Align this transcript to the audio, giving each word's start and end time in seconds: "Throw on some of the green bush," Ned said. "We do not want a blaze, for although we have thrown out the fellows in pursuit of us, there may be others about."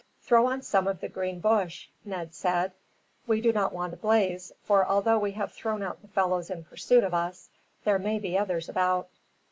"Throw 0.23 0.47
on 0.47 0.63
some 0.63 0.87
of 0.87 0.99
the 0.99 1.07
green 1.07 1.39
bush," 1.41 1.87
Ned 2.03 2.33
said. 2.33 2.71
"We 3.27 3.39
do 3.39 3.53
not 3.53 3.71
want 3.71 3.93
a 3.93 3.97
blaze, 3.97 4.51
for 4.63 4.83
although 4.83 5.19
we 5.19 5.33
have 5.33 5.51
thrown 5.51 5.83
out 5.83 6.01
the 6.01 6.07
fellows 6.07 6.49
in 6.49 6.63
pursuit 6.63 7.03
of 7.03 7.13
us, 7.13 7.51
there 7.83 7.99
may 7.99 8.17
be 8.17 8.35
others 8.35 8.67
about." 8.67 9.09